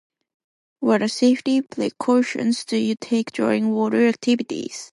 [0.79, 4.89] What are safety precautions do you take during water activities?